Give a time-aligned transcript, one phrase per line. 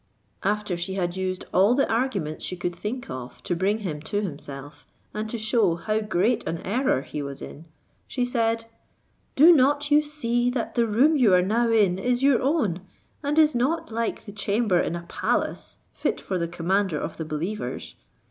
[0.41, 4.19] After she had used all the arguments she could think of to bring him to
[4.23, 7.65] himself, and to shew how great an error he was in,
[8.07, 8.65] she said,
[9.35, 12.81] "Do not you see that the room you are now in is your own,
[13.21, 17.25] and is not like a chamber in a palace fit for the commander of the
[17.25, 17.93] believers?